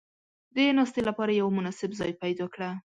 [0.55, 2.69] •د ناستې لپاره یو مناسب ځای پیدا کړه.